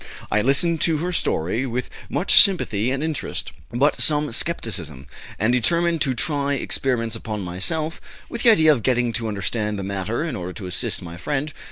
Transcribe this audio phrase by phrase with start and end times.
[0.31, 5.05] I listened to her story with much sympathy and interest, but some skepticism,
[5.37, 9.83] and determined to try experiments upon myself, with the idea of getting to understand the
[9.83, 11.53] matter in order to assist my friend.